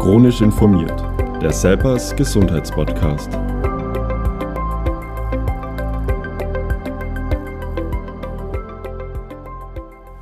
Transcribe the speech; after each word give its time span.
Chronisch 0.00 0.40
informiert, 0.40 0.98
der 1.42 1.52
Selpers 1.52 2.16
Gesundheitspodcast. 2.16 3.28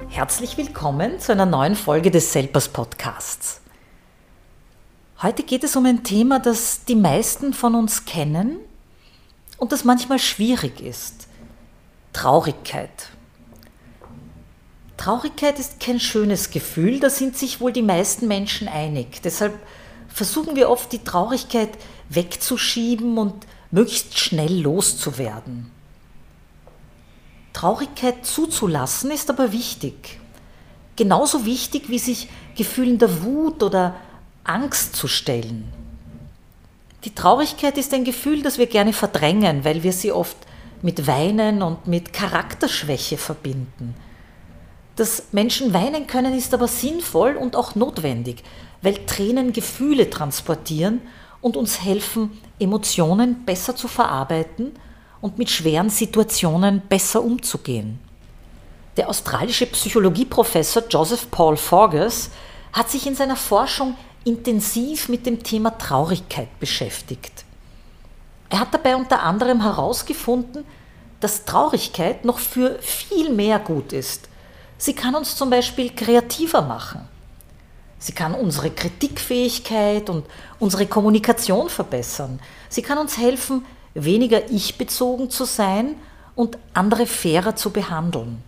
Herzlich 0.08 0.56
willkommen 0.58 1.20
zu 1.20 1.30
einer 1.30 1.46
neuen 1.46 1.76
Folge 1.76 2.10
des 2.10 2.32
Selpers 2.32 2.68
Podcasts. 2.68 3.60
Heute 5.22 5.44
geht 5.44 5.62
es 5.62 5.76
um 5.76 5.86
ein 5.86 6.02
Thema, 6.02 6.40
das 6.40 6.84
die 6.84 6.96
meisten 6.96 7.52
von 7.52 7.76
uns 7.76 8.04
kennen 8.04 8.58
und 9.58 9.70
das 9.70 9.84
manchmal 9.84 10.18
schwierig 10.18 10.80
ist. 10.80 11.28
Traurigkeit. 12.12 13.10
Traurigkeit 14.98 15.58
ist 15.60 15.80
kein 15.80 16.00
schönes 16.00 16.50
Gefühl, 16.50 16.98
da 17.00 17.08
sind 17.08 17.36
sich 17.36 17.60
wohl 17.60 17.72
die 17.72 17.82
meisten 17.82 18.26
Menschen 18.26 18.68
einig. 18.68 19.22
Deshalb 19.22 19.54
versuchen 20.08 20.56
wir 20.56 20.68
oft 20.68 20.92
die 20.92 21.04
Traurigkeit 21.04 21.70
wegzuschieben 22.10 23.16
und 23.16 23.46
möglichst 23.70 24.18
schnell 24.18 24.60
loszuwerden. 24.60 25.70
Traurigkeit 27.52 28.26
zuzulassen 28.26 29.12
ist 29.12 29.30
aber 29.30 29.52
wichtig. 29.52 30.18
Genauso 30.96 31.46
wichtig 31.46 31.88
wie 31.88 32.00
sich 32.00 32.28
Gefühlen 32.56 32.98
der 32.98 33.22
Wut 33.22 33.62
oder 33.62 33.94
Angst 34.42 34.96
zu 34.96 35.06
stellen. 35.06 35.72
Die 37.04 37.14
Traurigkeit 37.14 37.78
ist 37.78 37.94
ein 37.94 38.04
Gefühl, 38.04 38.42
das 38.42 38.58
wir 38.58 38.66
gerne 38.66 38.92
verdrängen, 38.92 39.64
weil 39.64 39.84
wir 39.84 39.92
sie 39.92 40.10
oft 40.10 40.36
mit 40.82 41.06
Weinen 41.06 41.62
und 41.62 41.86
mit 41.86 42.12
Charakterschwäche 42.12 43.16
verbinden. 43.16 43.94
Dass 44.98 45.28
Menschen 45.30 45.72
weinen 45.72 46.08
können, 46.08 46.36
ist 46.36 46.52
aber 46.52 46.66
sinnvoll 46.66 47.36
und 47.36 47.54
auch 47.54 47.76
notwendig, 47.76 48.42
weil 48.82 49.06
Tränen 49.06 49.52
Gefühle 49.52 50.10
transportieren 50.10 51.00
und 51.40 51.56
uns 51.56 51.84
helfen, 51.84 52.36
Emotionen 52.58 53.44
besser 53.44 53.76
zu 53.76 53.86
verarbeiten 53.86 54.72
und 55.20 55.38
mit 55.38 55.50
schweren 55.50 55.88
Situationen 55.88 56.80
besser 56.80 57.22
umzugehen. 57.22 58.00
Der 58.96 59.08
australische 59.08 59.66
Psychologieprofessor 59.66 60.82
Joseph 60.90 61.30
Paul 61.30 61.56
Forges 61.56 62.30
hat 62.72 62.90
sich 62.90 63.06
in 63.06 63.14
seiner 63.14 63.36
Forschung 63.36 63.96
intensiv 64.24 65.08
mit 65.08 65.26
dem 65.26 65.44
Thema 65.44 65.78
Traurigkeit 65.78 66.58
beschäftigt. 66.58 67.44
Er 68.50 68.58
hat 68.58 68.74
dabei 68.74 68.96
unter 68.96 69.22
anderem 69.22 69.62
herausgefunden, 69.62 70.64
dass 71.20 71.44
Traurigkeit 71.44 72.24
noch 72.24 72.40
für 72.40 72.80
viel 72.82 73.32
mehr 73.32 73.60
gut 73.60 73.92
ist 73.92 74.27
Sie 74.78 74.94
kann 74.94 75.16
uns 75.16 75.36
zum 75.36 75.50
Beispiel 75.50 75.90
kreativer 75.90 76.62
machen. 76.62 77.06
Sie 77.98 78.12
kann 78.12 78.34
unsere 78.34 78.70
Kritikfähigkeit 78.70 80.08
und 80.08 80.24
unsere 80.60 80.86
Kommunikation 80.86 81.68
verbessern. 81.68 82.38
Sie 82.68 82.82
kann 82.82 82.96
uns 82.96 83.18
helfen, 83.18 83.66
weniger 83.94 84.48
ich-bezogen 84.50 85.30
zu 85.30 85.44
sein 85.44 85.96
und 86.36 86.58
andere 86.74 87.06
fairer 87.06 87.56
zu 87.56 87.70
behandeln. 87.70 88.40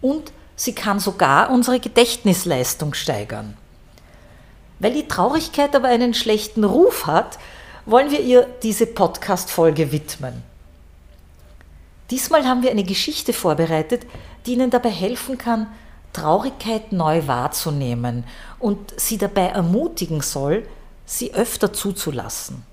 Und 0.00 0.32
sie 0.56 0.74
kann 0.74 1.00
sogar 1.00 1.50
unsere 1.50 1.80
Gedächtnisleistung 1.80 2.94
steigern. 2.94 3.56
Weil 4.78 4.94
die 4.94 5.06
Traurigkeit 5.06 5.76
aber 5.76 5.88
einen 5.88 6.14
schlechten 6.14 6.64
Ruf 6.64 7.06
hat, 7.06 7.38
wollen 7.84 8.10
wir 8.10 8.20
ihr 8.20 8.46
diese 8.62 8.86
Podcast-Folge 8.86 9.92
widmen. 9.92 10.42
Diesmal 12.12 12.46
haben 12.46 12.62
wir 12.62 12.70
eine 12.70 12.84
Geschichte 12.84 13.32
vorbereitet, 13.32 14.02
die 14.44 14.52
Ihnen 14.52 14.68
dabei 14.68 14.90
helfen 14.90 15.38
kann, 15.38 15.66
Traurigkeit 16.12 16.92
neu 16.92 17.26
wahrzunehmen 17.26 18.24
und 18.58 18.92
Sie 18.98 19.16
dabei 19.16 19.46
ermutigen 19.46 20.20
soll, 20.20 20.68
sie 21.06 21.32
öfter 21.32 21.72
zuzulassen. 21.72 22.64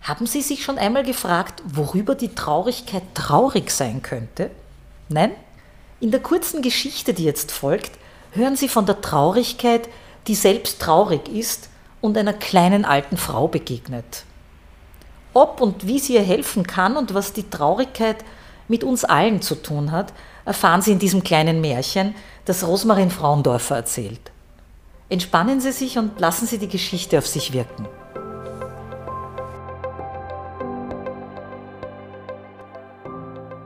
Haben 0.00 0.26
Sie 0.26 0.42
sich 0.42 0.62
schon 0.62 0.78
einmal 0.78 1.02
gefragt, 1.02 1.60
worüber 1.64 2.14
die 2.14 2.36
Traurigkeit 2.36 3.02
traurig 3.14 3.72
sein 3.72 4.00
könnte? 4.00 4.52
Nein? 5.08 5.32
In 5.98 6.12
der 6.12 6.20
kurzen 6.20 6.62
Geschichte, 6.62 7.14
die 7.14 7.24
jetzt 7.24 7.50
folgt, 7.50 7.90
hören 8.30 8.54
Sie 8.54 8.68
von 8.68 8.86
der 8.86 9.00
Traurigkeit, 9.00 9.88
die 10.28 10.36
selbst 10.36 10.80
traurig 10.80 11.28
ist 11.28 11.68
und 12.00 12.16
einer 12.16 12.32
kleinen 12.32 12.84
alten 12.84 13.16
Frau 13.16 13.48
begegnet. 13.48 14.22
Ob 15.34 15.60
und 15.60 15.84
wie 15.88 15.98
sie 15.98 16.14
ihr 16.14 16.22
helfen 16.22 16.64
kann 16.64 16.96
und 16.96 17.12
was 17.12 17.32
die 17.32 17.50
Traurigkeit 17.50 18.18
mit 18.72 18.84
uns 18.84 19.04
allen 19.04 19.42
zu 19.42 19.54
tun 19.54 19.92
hat, 19.92 20.14
erfahren 20.46 20.80
Sie 20.80 20.92
in 20.92 20.98
diesem 20.98 21.22
kleinen 21.22 21.60
Märchen, 21.60 22.14
das 22.46 22.66
Rosmarin 22.66 23.10
Frauendorfer 23.10 23.76
erzählt. 23.76 24.32
Entspannen 25.10 25.60
Sie 25.60 25.72
sich 25.72 25.98
und 25.98 26.18
lassen 26.18 26.46
Sie 26.46 26.56
die 26.56 26.68
Geschichte 26.68 27.18
auf 27.18 27.26
sich 27.26 27.52
wirken. 27.52 27.86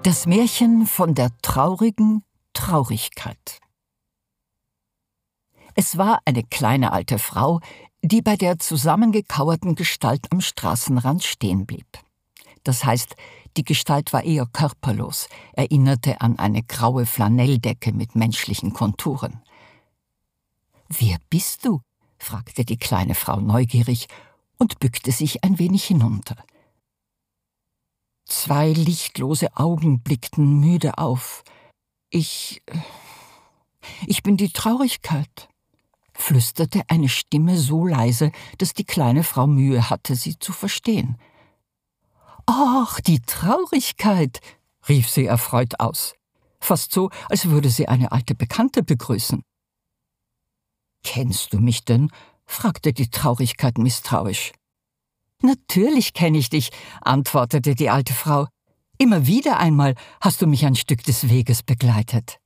Das 0.03 0.27
Märchen 0.27 0.87
von 0.87 1.15
der 1.15 1.31
traurigen 1.41 2.25
Traurigkeit. 2.53 3.61
Es 5.77 5.97
war 5.97 6.19
eine 6.25 6.43
kleine 6.43 6.91
alte 6.91 7.21
Frau, 7.21 7.61
die 8.03 8.23
bei 8.23 8.34
der 8.34 8.59
zusammengekauerten 8.59 9.77
Gestalt 9.77 10.27
am 10.33 10.41
Straßenrand 10.41 11.23
stehen 11.23 11.65
blieb. 11.65 11.87
Das 12.65 12.84
heißt, 12.84 13.15
die 13.56 13.65
Gestalt 13.65 14.12
war 14.12 14.25
eher 14.25 14.47
körperlos, 14.47 15.28
erinnerte 15.53 16.21
an 16.21 16.39
eine 16.39 16.62
graue 16.62 17.06
Flanelldecke 17.06 17.93
mit 17.93 18.15
menschlichen 18.15 18.72
Konturen. 18.72 19.43
Wer 20.89 21.19
bist 21.31 21.65
du? 21.65 21.81
fragte 22.19 22.65
die 22.65 22.77
kleine 22.77 23.15
Frau 23.15 23.41
neugierig 23.41 24.09
und 24.59 24.78
bückte 24.78 25.12
sich 25.12 25.44
ein 25.44 25.59
wenig 25.59 25.84
hinunter. 25.84 26.37
Zwei 28.25 28.72
lichtlose 28.72 29.56
Augen 29.56 30.00
blickten 30.00 30.61
müde 30.61 30.99
auf. 30.99 31.44
Ich. 32.11 32.62
Ich 34.06 34.25
bin 34.25 34.37
die 34.37 34.50
Traurigkeit, 34.50 35.49
flüsterte 36.12 36.83
eine 36.88 37.09
Stimme 37.09 37.56
so 37.56 37.87
leise, 37.87 38.33
dass 38.59 38.75
die 38.75 38.84
kleine 38.84 39.23
Frau 39.23 39.47
Mühe 39.47 39.91
hatte, 39.91 40.17
sie 40.17 40.41
zu 40.41 40.53
verstehen. 40.53 41.17
Ach, 42.46 43.00
die 43.00 43.20
Traurigkeit, 43.20 44.40
rief 44.88 45.10
sie 45.10 45.26
erfreut 45.26 45.80
aus, 45.80 46.14
fast 46.60 46.92
so, 46.92 47.10
als 47.28 47.48
würde 47.50 47.70
sie 47.70 47.88
eine 47.88 48.12
alte 48.12 48.34
Bekannte 48.34 48.82
begrüßen. 48.82 49.42
Kennst 51.02 51.52
du 51.52 51.58
mich 51.58 51.84
denn? 51.84 52.10
fragte 52.46 52.92
die 52.92 53.10
Traurigkeit 53.10 53.78
misstrauisch. 53.78 54.52
Natürlich 55.42 56.14
kenne 56.14 56.38
ich 56.38 56.48
dich, 56.48 56.70
antwortete 57.00 57.74
die 57.74 57.90
alte 57.90 58.14
Frau. 58.14 58.46
Immer 58.98 59.26
wieder 59.26 59.58
einmal 59.58 59.94
hast 60.20 60.40
du 60.40 60.46
mich 60.46 60.64
ein 60.64 60.76
Stück 60.76 61.02
des 61.02 61.28
Weges 61.28 61.62
begleitet. 61.62 62.38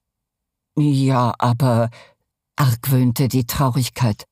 Ja, 0.76 1.34
aber, 1.38 1.90
argwöhnte 2.56 3.28
die 3.28 3.46
Traurigkeit, 3.46 4.24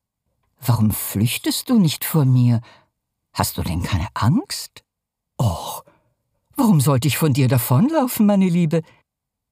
warum 0.60 0.90
flüchtest 0.90 1.68
du 1.68 1.78
nicht 1.78 2.04
vor 2.04 2.24
mir? 2.24 2.60
Hast 3.32 3.58
du 3.58 3.62
denn 3.62 3.82
keine 3.82 4.08
Angst? 4.14 4.82
Och, 5.38 5.84
warum 6.56 6.81
sollte 6.81 7.09
ich 7.09 7.16
von 7.16 7.32
dir 7.32 7.49
davonlaufen, 7.49 8.26
meine 8.26 8.49
Liebe? 8.49 8.82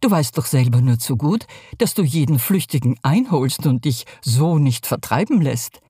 Du 0.01 0.11
weißt 0.11 0.37
doch 0.37 0.47
selber 0.47 0.81
nur 0.81 0.99
zu 0.99 1.17
gut, 1.17 1.47
dass 1.79 1.95
du 1.95 2.03
jeden 2.03 2.39
Flüchtigen 2.39 2.99
einholst 3.03 3.67
und 3.67 3.85
dich 3.85 4.05
so 4.21 4.59
nicht 4.59 4.87
vertreiben 4.87 5.41
lässt. 5.41 5.81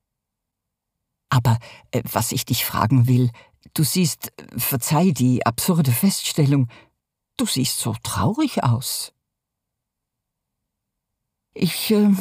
Aber 1.29 1.59
äh, 1.91 2.03
was 2.11 2.31
ich 2.31 2.45
dich 2.45 2.63
fragen 2.63 3.07
will, 3.07 3.31
du 3.73 3.83
siehst, 3.83 4.31
verzeih 4.55 5.11
die 5.11 5.45
absurde 5.45 5.91
Feststellung, 5.91 6.69
du 7.35 7.45
siehst 7.45 7.79
so 7.79 7.95
traurig 8.01 8.63
aus. 8.63 9.13
Ich, 11.53 11.91
äh, 11.91 12.11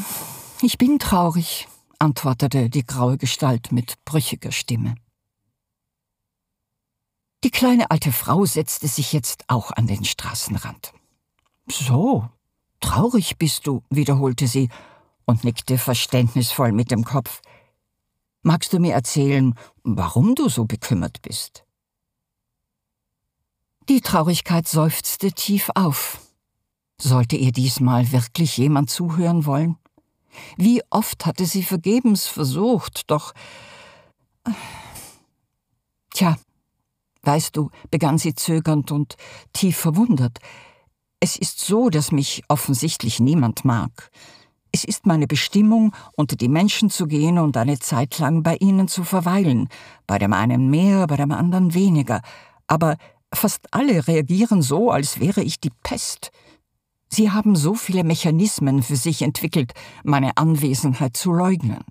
ich 0.62 0.76
bin 0.78 0.98
traurig, 0.98 1.68
antwortete 1.98 2.68
die 2.68 2.84
graue 2.84 3.16
Gestalt 3.16 3.70
mit 3.70 4.04
brüchiger 4.04 4.50
Stimme. 4.50 4.96
Die 7.46 7.52
kleine 7.52 7.92
alte 7.92 8.10
Frau 8.10 8.44
setzte 8.44 8.88
sich 8.88 9.12
jetzt 9.12 9.44
auch 9.46 9.70
an 9.70 9.86
den 9.86 10.04
Straßenrand. 10.04 10.92
So, 11.70 12.28
traurig 12.80 13.38
bist 13.38 13.68
du, 13.68 13.84
wiederholte 13.88 14.48
sie 14.48 14.68
und 15.26 15.44
nickte 15.44 15.78
verständnisvoll 15.78 16.72
mit 16.72 16.90
dem 16.90 17.04
Kopf. 17.04 17.42
Magst 18.42 18.72
du 18.72 18.80
mir 18.80 18.94
erzählen, 18.94 19.54
warum 19.84 20.34
du 20.34 20.48
so 20.48 20.64
bekümmert 20.64 21.22
bist? 21.22 21.64
Die 23.88 24.00
Traurigkeit 24.00 24.66
seufzte 24.66 25.30
tief 25.30 25.70
auf. 25.76 26.18
Sollte 27.00 27.36
ihr 27.36 27.52
diesmal 27.52 28.10
wirklich 28.10 28.56
jemand 28.56 28.90
zuhören 28.90 29.46
wollen? 29.46 29.76
Wie 30.56 30.82
oft 30.90 31.24
hatte 31.26 31.46
sie 31.46 31.62
vergebens 31.62 32.26
versucht, 32.26 33.08
doch. 33.08 33.34
Tja, 36.10 36.36
Weißt 37.26 37.56
du, 37.56 37.70
begann 37.90 38.18
sie 38.18 38.36
zögernd 38.36 38.92
und 38.92 39.16
tief 39.52 39.76
verwundert, 39.76 40.38
es 41.18 41.36
ist 41.36 41.58
so, 41.58 41.90
dass 41.90 42.12
mich 42.12 42.44
offensichtlich 42.46 43.18
niemand 43.18 43.64
mag. 43.64 44.12
Es 44.70 44.84
ist 44.84 45.06
meine 45.06 45.26
Bestimmung, 45.26 45.92
unter 46.14 46.36
die 46.36 46.48
Menschen 46.48 46.88
zu 46.88 47.06
gehen 47.06 47.38
und 47.38 47.56
eine 47.56 47.80
Zeit 47.80 48.20
lang 48.20 48.44
bei 48.44 48.56
ihnen 48.58 48.86
zu 48.86 49.02
verweilen, 49.02 49.68
bei 50.06 50.18
dem 50.18 50.32
einen 50.32 50.70
mehr, 50.70 51.08
bei 51.08 51.16
dem 51.16 51.32
anderen 51.32 51.74
weniger, 51.74 52.20
aber 52.68 52.96
fast 53.34 53.66
alle 53.72 54.06
reagieren 54.06 54.62
so, 54.62 54.92
als 54.92 55.18
wäre 55.18 55.42
ich 55.42 55.58
die 55.58 55.72
Pest. 55.82 56.30
Sie 57.08 57.32
haben 57.32 57.56
so 57.56 57.74
viele 57.74 58.04
Mechanismen 58.04 58.84
für 58.84 58.96
sich 58.96 59.22
entwickelt, 59.22 59.72
meine 60.04 60.36
Anwesenheit 60.36 61.16
zu 61.16 61.32
leugnen. 61.32 61.82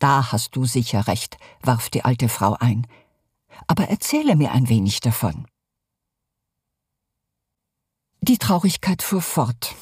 Da 0.00 0.32
hast 0.32 0.54
du 0.54 0.66
sicher 0.66 1.06
recht, 1.06 1.38
warf 1.62 1.88
die 1.88 2.04
alte 2.04 2.28
Frau 2.28 2.56
ein. 2.60 2.86
Aber 3.66 3.88
erzähle 3.88 4.36
mir 4.36 4.52
ein 4.52 4.68
wenig 4.68 5.00
davon. 5.00 5.46
Die 8.22 8.38
Traurigkeit 8.38 9.02
fuhr 9.02 9.22
fort. 9.22 9.74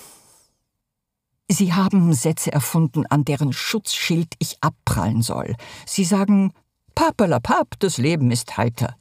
Sie 1.49 1.73
haben 1.73 2.13
Sätze 2.13 2.53
erfunden, 2.53 3.07
an 3.07 3.25
deren 3.25 3.53
Schutzschild 3.53 4.35
ich 4.39 4.63
abprallen 4.63 5.23
soll. 5.23 5.57
Sie 5.87 6.05
sagen, 6.05 6.53
Papalapap, 6.95 7.79
das 7.79 7.97
Leben 7.97 8.31
ist 8.31 8.57
heiter. 8.57 8.97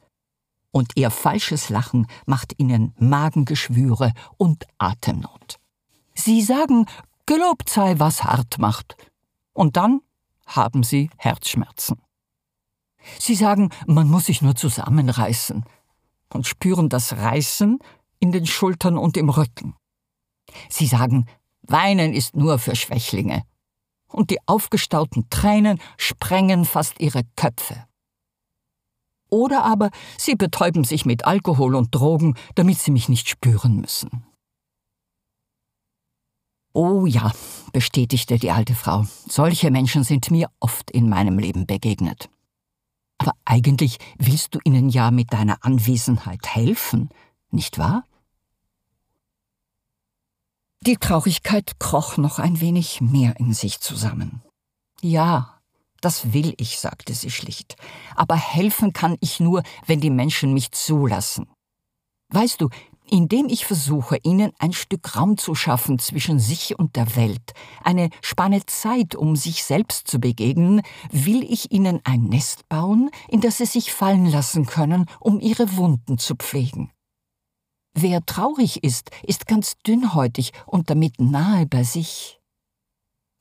Und 0.70 0.92
ihr 0.96 1.10
falsches 1.10 1.68
Lachen 1.68 2.06
macht 2.26 2.54
ihnen 2.58 2.94
Magengeschwüre 2.98 4.12
und 4.36 4.66
Atemnot. 4.78 5.58
Sie 6.14 6.42
sagen, 6.42 6.86
gelobt 7.26 7.68
sei, 7.68 7.98
was 7.98 8.24
hart 8.24 8.58
macht. 8.58 8.96
Und 9.52 9.76
dann 9.76 10.00
haben 10.46 10.82
sie 10.82 11.10
Herzschmerzen. 11.16 12.00
Sie 13.18 13.34
sagen, 13.34 13.70
man 13.86 14.08
muss 14.08 14.26
sich 14.26 14.42
nur 14.42 14.54
zusammenreißen 14.54 15.64
und 16.32 16.46
spüren 16.46 16.88
das 16.88 17.16
Reißen 17.16 17.78
in 18.20 18.32
den 18.32 18.46
Schultern 18.46 18.98
und 18.98 19.16
im 19.16 19.30
Rücken. 19.30 19.74
Sie 20.68 20.86
sagen, 20.86 21.26
Weinen 21.62 22.14
ist 22.14 22.34
nur 22.34 22.58
für 22.58 22.74
Schwächlinge. 22.74 23.44
Und 24.10 24.30
die 24.30 24.38
aufgestauten 24.46 25.28
Tränen 25.28 25.78
sprengen 25.98 26.64
fast 26.64 26.98
ihre 26.98 27.22
Köpfe. 27.36 27.84
Oder 29.30 29.64
aber 29.64 29.90
sie 30.16 30.34
betäuben 30.34 30.84
sich 30.84 31.04
mit 31.04 31.26
Alkohol 31.26 31.74
und 31.74 31.94
Drogen, 31.94 32.34
damit 32.54 32.78
sie 32.78 32.90
mich 32.90 33.10
nicht 33.10 33.28
spüren 33.28 33.76
müssen. 33.76 34.24
Oh 36.72 37.04
ja, 37.04 37.32
bestätigte 37.72 38.38
die 38.38 38.50
alte 38.50 38.74
Frau, 38.74 39.04
solche 39.26 39.70
Menschen 39.70 40.04
sind 40.04 40.30
mir 40.30 40.48
oft 40.60 40.90
in 40.90 41.08
meinem 41.08 41.38
Leben 41.38 41.66
begegnet. 41.66 42.30
Aber 43.18 43.32
eigentlich 43.44 43.98
willst 44.16 44.54
du 44.54 44.60
ihnen 44.64 44.88
ja 44.88 45.10
mit 45.10 45.32
deiner 45.32 45.64
Anwesenheit 45.64 46.54
helfen, 46.54 47.10
nicht 47.50 47.78
wahr? 47.78 48.04
Die 50.80 50.96
Traurigkeit 50.96 51.80
kroch 51.80 52.16
noch 52.16 52.38
ein 52.38 52.60
wenig 52.60 53.00
mehr 53.00 53.38
in 53.40 53.52
sich 53.52 53.80
zusammen. 53.80 54.42
Ja, 55.00 55.60
das 56.00 56.32
will 56.32 56.54
ich, 56.58 56.78
sagte 56.78 57.12
sie 57.14 57.30
schlicht, 57.30 57.76
aber 58.14 58.36
helfen 58.36 58.92
kann 58.92 59.16
ich 59.20 59.40
nur, 59.40 59.64
wenn 59.86 60.00
die 60.00 60.10
Menschen 60.10 60.54
mich 60.54 60.70
zulassen. 60.70 61.48
Weißt 62.28 62.60
du, 62.60 62.68
indem 63.08 63.48
ich 63.48 63.66
versuche, 63.66 64.18
ihnen 64.22 64.52
ein 64.58 64.72
Stück 64.72 65.16
Raum 65.16 65.36
zu 65.36 65.54
schaffen 65.54 65.98
zwischen 65.98 66.38
sich 66.38 66.78
und 66.78 66.96
der 66.96 67.16
Welt, 67.16 67.52
eine 67.82 68.10
Spanne 68.22 68.64
Zeit, 68.66 69.14
um 69.14 69.36
sich 69.36 69.64
selbst 69.64 70.08
zu 70.08 70.20
begegnen, 70.20 70.82
will 71.10 71.42
ich 71.42 71.72
ihnen 71.72 72.00
ein 72.04 72.24
Nest 72.24 72.68
bauen, 72.68 73.10
in 73.28 73.40
das 73.40 73.58
sie 73.58 73.66
sich 73.66 73.92
fallen 73.92 74.26
lassen 74.26 74.66
können, 74.66 75.06
um 75.20 75.40
ihre 75.40 75.76
Wunden 75.76 76.18
zu 76.18 76.36
pflegen. 76.36 76.90
Wer 77.94 78.24
traurig 78.24 78.84
ist, 78.84 79.10
ist 79.22 79.46
ganz 79.46 79.76
dünnhäutig 79.86 80.52
und 80.66 80.88
damit 80.90 81.20
nahe 81.20 81.66
bei 81.66 81.82
sich. 81.82 82.38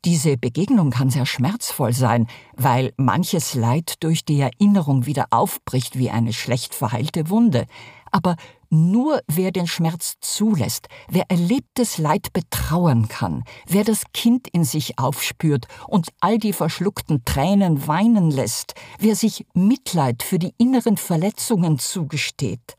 Diese 0.05 0.37
Begegnung 0.37 0.91
kann 0.91 1.09
sehr 1.09 1.25
schmerzvoll 1.25 1.91
sein, 1.91 2.27
weil 2.55 2.93
manches 2.97 3.55
Leid 3.55 4.03
durch 4.03 4.23
die 4.25 4.39
Erinnerung 4.39 5.05
wieder 5.05 5.27
aufbricht 5.31 5.97
wie 5.97 6.09
eine 6.09 6.33
schlecht 6.33 6.73
verheilte 6.73 7.29
Wunde. 7.29 7.67
Aber 8.11 8.35
nur 8.69 9.21
wer 9.27 9.51
den 9.51 9.67
Schmerz 9.67 10.15
zulässt, 10.19 10.87
wer 11.07 11.25
erlebtes 11.29 11.97
Leid 11.97 12.33
betrauern 12.33 13.07
kann, 13.07 13.43
wer 13.67 13.83
das 13.83 14.03
Kind 14.13 14.47
in 14.47 14.63
sich 14.63 14.99
aufspürt 14.99 15.67
und 15.87 16.09
all 16.19 16.37
die 16.37 16.53
verschluckten 16.53 17.23
Tränen 17.25 17.87
weinen 17.87 18.31
lässt, 18.31 18.73
wer 18.99 19.15
sich 19.15 19.45
Mitleid 19.53 20.23
für 20.23 20.39
die 20.39 20.53
inneren 20.57 20.97
Verletzungen 20.97 21.79
zugesteht, 21.79 22.75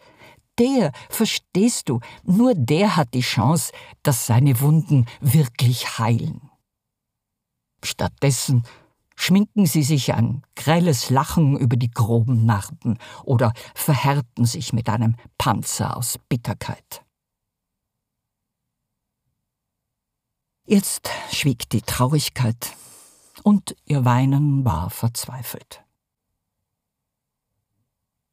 der, 0.58 0.92
verstehst 1.08 1.88
du, 1.88 2.00
nur 2.24 2.54
der 2.54 2.96
hat 2.96 3.14
die 3.14 3.20
Chance, 3.20 3.72
dass 4.02 4.26
seine 4.26 4.60
Wunden 4.60 5.06
wirklich 5.20 5.98
heilen. 5.98 6.50
Stattdessen 7.84 8.64
schminken 9.18 9.66
sie 9.66 9.82
sich 9.82 10.14
ein 10.14 10.42
grelles 10.54 11.10
Lachen 11.10 11.58
über 11.58 11.76
die 11.76 11.90
groben 11.90 12.46
Narben 12.46 12.98
oder 13.24 13.52
verhärten 13.74 14.44
sich 14.44 14.72
mit 14.72 14.88
einem 14.88 15.16
Panzer 15.36 15.96
aus 15.96 16.18
Bitterkeit. 16.28 17.04
Jetzt 20.64 21.10
schwieg 21.32 21.68
die 21.70 21.82
Traurigkeit 21.82 22.76
und 23.42 23.74
ihr 23.86 24.04
Weinen 24.04 24.64
war 24.64 24.88
verzweifelt. 24.88 25.82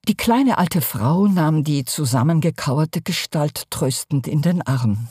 Die 0.08 0.16
kleine 0.16 0.60
alte 0.60 0.82
Frau 0.82 1.26
nahm 1.26 1.64
die 1.64 1.84
zusammengekauerte 1.84 3.02
Gestalt 3.02 3.72
tröstend 3.72 4.28
in 4.28 4.44
den 4.44 4.62
Arm. 4.62 5.08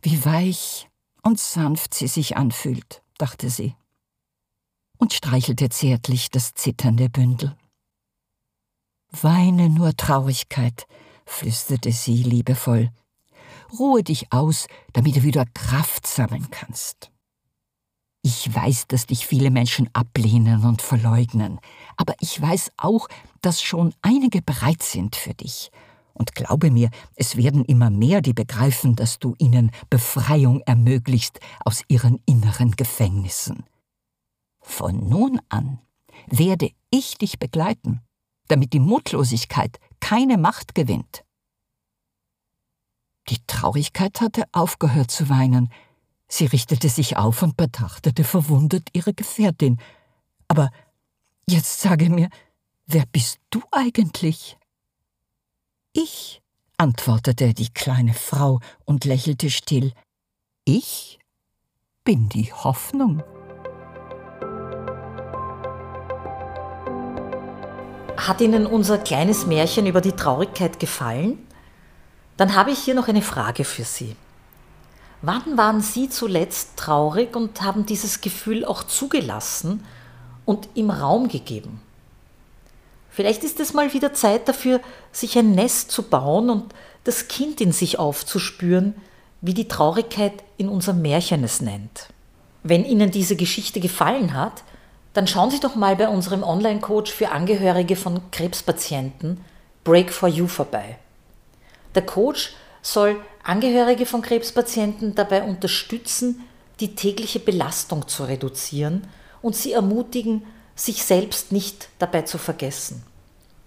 Wie 0.00 0.24
weich 0.24 0.88
und 1.22 1.38
sanft 1.38 1.92
sie 1.92 2.08
sich 2.08 2.38
anfühlt, 2.38 3.02
dachte 3.18 3.50
sie, 3.50 3.74
und 4.98 5.12
streichelte 5.12 5.68
zärtlich 5.68 6.30
das 6.30 6.54
zitternde 6.54 7.08
Bündel. 7.08 7.56
Weine 9.10 9.70
nur 9.70 9.96
Traurigkeit, 9.96 10.86
flüsterte 11.24 11.92
sie 11.92 12.22
liebevoll. 12.22 12.90
Ruhe 13.78 14.02
dich 14.02 14.32
aus, 14.32 14.66
damit 14.92 15.16
du 15.16 15.22
wieder 15.22 15.46
Kraft 15.54 16.06
sammeln 16.06 16.48
kannst. 16.50 17.10
Ich 18.22 18.52
weiß, 18.52 18.88
dass 18.88 19.06
dich 19.06 19.26
viele 19.26 19.50
Menschen 19.50 19.88
ablehnen 19.92 20.64
und 20.64 20.82
verleugnen, 20.82 21.60
aber 21.96 22.14
ich 22.20 22.40
weiß 22.40 22.72
auch, 22.76 23.08
dass 23.40 23.62
schon 23.62 23.94
einige 24.02 24.42
bereit 24.42 24.82
sind 24.82 25.16
für 25.16 25.34
dich. 25.34 25.70
Und 26.14 26.34
glaube 26.34 26.70
mir, 26.72 26.90
es 27.14 27.36
werden 27.36 27.64
immer 27.64 27.90
mehr, 27.90 28.20
die 28.20 28.32
begreifen, 28.32 28.96
dass 28.96 29.20
du 29.20 29.36
ihnen 29.38 29.70
Befreiung 29.88 30.60
ermöglicht 30.62 31.38
aus 31.64 31.84
ihren 31.86 32.20
inneren 32.26 32.72
Gefängnissen. 32.72 33.64
Von 34.68 35.08
nun 35.08 35.40
an 35.48 35.80
werde 36.26 36.70
ich 36.90 37.16
dich 37.16 37.38
begleiten, 37.38 38.02
damit 38.48 38.74
die 38.74 38.80
Mutlosigkeit 38.80 39.80
keine 39.98 40.36
Macht 40.36 40.74
gewinnt. 40.74 41.24
Die 43.28 43.38
Traurigkeit 43.46 44.20
hatte 44.20 44.44
aufgehört 44.52 45.10
zu 45.10 45.28
weinen, 45.30 45.72
Sie 46.28 46.44
richtete 46.44 46.90
sich 46.90 47.16
auf 47.16 47.42
und 47.42 47.56
betrachtete 47.56 48.22
verwundert 48.22 48.90
ihre 48.92 49.14
Gefährtin. 49.14 49.80
Aber 50.46 50.70
jetzt 51.48 51.80
sage 51.80 52.10
mir, 52.10 52.28
wer 52.86 53.06
bist 53.06 53.40
du 53.48 53.62
eigentlich? 53.72 54.58
Ich, 55.94 56.42
antwortete 56.76 57.54
die 57.54 57.70
kleine 57.70 58.12
Frau 58.12 58.60
und 58.84 59.06
lächelte 59.06 59.48
still. 59.48 59.94
Ich 60.66 61.18
bin 62.04 62.28
die 62.28 62.52
Hoffnung. 62.52 63.22
Hat 68.18 68.40
Ihnen 68.40 68.66
unser 68.66 68.98
kleines 68.98 69.46
Märchen 69.46 69.86
über 69.86 70.00
die 70.00 70.10
Traurigkeit 70.10 70.80
gefallen? 70.80 71.38
Dann 72.36 72.56
habe 72.56 72.72
ich 72.72 72.80
hier 72.80 72.96
noch 72.96 73.06
eine 73.06 73.22
Frage 73.22 73.64
für 73.64 73.84
Sie. 73.84 74.16
Wann 75.22 75.56
waren 75.56 75.80
Sie 75.80 76.08
zuletzt 76.08 76.76
traurig 76.76 77.36
und 77.36 77.62
haben 77.62 77.86
dieses 77.86 78.20
Gefühl 78.20 78.64
auch 78.64 78.82
zugelassen 78.82 79.84
und 80.44 80.68
ihm 80.74 80.90
Raum 80.90 81.28
gegeben? 81.28 81.80
Vielleicht 83.08 83.44
ist 83.44 83.60
es 83.60 83.72
mal 83.72 83.92
wieder 83.92 84.12
Zeit 84.12 84.48
dafür, 84.48 84.80
sich 85.12 85.38
ein 85.38 85.52
Nest 85.52 85.92
zu 85.92 86.02
bauen 86.02 86.50
und 86.50 86.74
das 87.04 87.28
Kind 87.28 87.60
in 87.60 87.70
sich 87.70 88.00
aufzuspüren, 88.00 88.96
wie 89.42 89.54
die 89.54 89.68
Traurigkeit 89.68 90.42
in 90.56 90.68
unserem 90.68 91.02
Märchen 91.02 91.44
es 91.44 91.60
nennt. 91.60 92.08
Wenn 92.64 92.84
Ihnen 92.84 93.12
diese 93.12 93.36
Geschichte 93.36 93.78
gefallen 93.78 94.34
hat, 94.34 94.64
dann 95.18 95.26
schauen 95.26 95.50
Sie 95.50 95.58
doch 95.58 95.74
mal 95.74 95.96
bei 95.96 96.08
unserem 96.08 96.44
Online-Coach 96.44 97.10
für 97.10 97.32
Angehörige 97.32 97.96
von 97.96 98.30
Krebspatienten 98.30 99.44
Break 99.82 100.12
for 100.12 100.28
You 100.28 100.46
vorbei. 100.46 100.96
Der 101.96 102.06
Coach 102.06 102.54
soll 102.82 103.20
Angehörige 103.42 104.06
von 104.06 104.22
Krebspatienten 104.22 105.16
dabei 105.16 105.42
unterstützen, 105.42 106.44
die 106.78 106.94
tägliche 106.94 107.40
Belastung 107.40 108.06
zu 108.06 108.26
reduzieren 108.26 109.08
und 109.42 109.56
sie 109.56 109.72
ermutigen, 109.72 110.44
sich 110.76 111.02
selbst 111.02 111.50
nicht 111.50 111.88
dabei 111.98 112.22
zu 112.22 112.38
vergessen. 112.38 113.02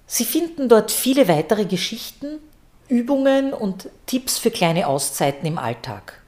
Sie 0.08 0.24
finden 0.24 0.70
dort 0.70 0.89
viele 0.89 1.27
weitere 1.27 1.65
Geschichten, 1.65 2.39
Übungen 2.88 3.51
und 3.51 3.89
Tipps 4.05 4.38
für 4.38 4.51
kleine 4.51 4.88
Auszeiten 4.88 5.46
im 5.46 5.58
Alltag. 5.58 6.22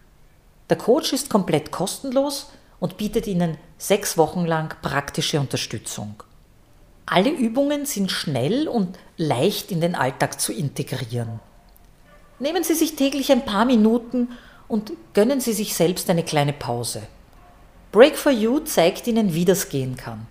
Der 0.69 0.77
Coach 0.77 1.13
ist 1.13 1.29
komplett 1.29 1.71
kostenlos 1.71 2.49
und 2.81 2.97
bietet 2.97 3.25
Ihnen 3.27 3.57
sechs 3.83 4.17
Wochen 4.17 4.45
lang 4.45 4.73
praktische 4.81 5.41
Unterstützung. 5.41 6.23
Alle 7.05 7.29
Übungen 7.29 7.85
sind 7.85 8.11
schnell 8.11 8.69
und 8.69 8.97
leicht 9.17 9.73
in 9.73 9.81
den 9.81 9.93
Alltag 9.93 10.39
zu 10.39 10.53
integrieren. 10.53 11.41
Nehmen 12.39 12.63
Sie 12.63 12.75
sich 12.75 12.95
täglich 12.95 13.29
ein 13.29 13.43
paar 13.43 13.65
Minuten 13.65 14.29
und 14.69 14.93
gönnen 15.13 15.41
Sie 15.41 15.51
sich 15.51 15.75
selbst 15.75 16.09
eine 16.09 16.23
kleine 16.23 16.53
Pause. 16.53 17.03
Break 17.91 18.17
for 18.17 18.31
You 18.31 18.61
zeigt 18.61 19.05
Ihnen, 19.05 19.33
wie 19.33 19.43
das 19.43 19.67
gehen 19.67 19.97
kann. 19.97 20.27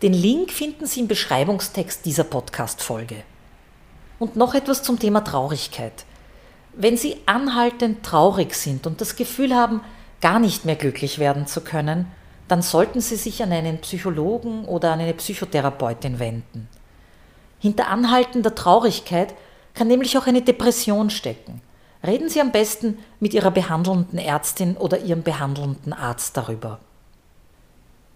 Den 0.00 0.12
Link 0.12 0.52
finden 0.52 0.86
Sie 0.86 1.00
im 1.00 1.08
Beschreibungstext 1.08 2.06
dieser 2.06 2.24
Podcast-Folge. 2.24 3.24
Und 4.20 4.36
noch 4.36 4.54
etwas 4.54 4.84
zum 4.84 5.00
Thema 5.00 5.22
Traurigkeit. 5.22 6.04
Wenn 6.72 6.96
Sie 6.96 7.16
anhaltend 7.26 8.04
traurig 8.04 8.54
sind 8.54 8.86
und 8.86 9.00
das 9.00 9.16
Gefühl 9.16 9.52
haben, 9.52 9.80
gar 10.20 10.38
nicht 10.38 10.64
mehr 10.64 10.76
glücklich 10.76 11.18
werden 11.18 11.48
zu 11.48 11.60
können, 11.60 12.06
dann 12.48 12.62
sollten 12.62 13.00
Sie 13.00 13.16
sich 13.16 13.42
an 13.42 13.52
einen 13.52 13.78
Psychologen 13.78 14.64
oder 14.64 14.92
an 14.92 15.00
eine 15.00 15.14
Psychotherapeutin 15.14 16.18
wenden. 16.18 16.68
Hinter 17.58 17.88
anhaltender 17.88 18.54
Traurigkeit 18.54 19.34
kann 19.74 19.88
nämlich 19.88 20.18
auch 20.18 20.26
eine 20.26 20.42
Depression 20.42 21.10
stecken. 21.10 21.62
Reden 22.06 22.28
Sie 22.28 22.40
am 22.40 22.52
besten 22.52 22.98
mit 23.20 23.32
Ihrer 23.32 23.50
behandelnden 23.50 24.18
Ärztin 24.18 24.76
oder 24.76 24.98
Ihrem 24.98 25.22
behandelnden 25.22 25.94
Arzt 25.94 26.36
darüber. 26.36 26.78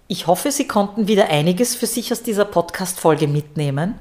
Ich 0.06 0.26
hoffe, 0.26 0.52
Sie 0.52 0.68
konnten 0.68 1.08
wieder 1.08 1.28
einiges 1.28 1.74
für 1.74 1.86
sich 1.86 2.12
aus 2.12 2.22
dieser 2.22 2.44
Podcast-Folge 2.44 3.26
mitnehmen. 3.28 3.94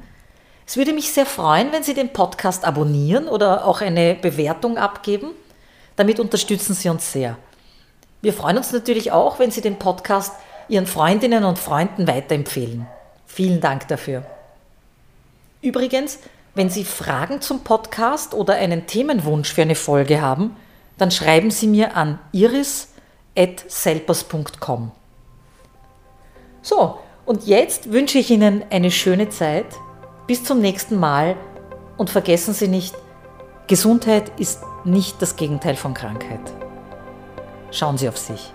Es 0.66 0.76
würde 0.76 0.92
mich 0.92 1.14
sehr 1.14 1.26
freuen, 1.26 1.72
wenn 1.72 1.84
Sie 1.84 1.94
den 1.94 2.12
Podcast 2.12 2.66
abonnieren 2.66 3.30
oder 3.30 3.66
auch 3.66 3.80
eine 3.80 4.16
Bewertung 4.16 4.78
abgeben. 4.78 5.32
Damit 5.96 6.20
unterstützen 6.20 6.74
Sie 6.74 6.90
uns 6.90 7.12
sehr. 7.12 7.38
Wir 8.22 8.34
freuen 8.34 8.58
uns 8.58 8.72
natürlich 8.72 9.12
auch, 9.12 9.40
wenn 9.40 9.52
Sie 9.52 9.62
den 9.62 9.78
Podcast 9.78 10.34
Ihren 10.70 10.88
Freundinnen 10.88 11.44
und 11.44 11.60
Freunden 11.60 12.08
weiterempfehlen. 12.08 12.88
Vielen 13.26 13.60
Dank 13.62 13.88
dafür. 13.88 14.24
Übrigens, 15.62 16.20
wenn 16.56 16.70
Sie 16.70 16.84
Fragen 16.84 17.40
zum 17.42 17.64
Podcast 17.64 18.34
oder 18.34 18.56
einen 18.56 18.88
Themenwunsch 18.88 19.54
für 19.54 19.62
eine 19.62 19.76
Folge 19.76 20.22
haben, 20.22 20.56
dann 20.98 21.12
schreiben 21.12 21.52
Sie 21.52 21.68
mir 21.68 21.96
an 21.96 22.20
iris.selpers.com. 22.32 24.92
So, 26.62 27.00
und 27.26 27.46
jetzt 27.46 27.92
wünsche 27.92 28.18
ich 28.18 28.32
Ihnen 28.32 28.64
eine 28.72 28.90
schöne 28.92 29.30
Zeit. 29.30 29.68
Bis 30.26 30.44
zum 30.44 30.60
nächsten 30.60 30.98
Mal 30.98 31.36
und 31.98 32.10
vergessen 32.10 32.54
Sie 32.54 32.68
nicht, 32.68 32.96
Gesundheit 33.68 34.32
ist 34.40 34.62
nicht 34.86 35.22
das 35.22 35.36
Gegenteil 35.36 35.76
von 35.76 35.94
Krankheit. 35.94 36.67
Schauen 37.72 37.98
Sie 37.98 38.08
auf 38.08 38.18
sich. 38.18 38.54